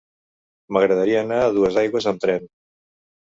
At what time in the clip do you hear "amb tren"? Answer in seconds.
2.13-2.49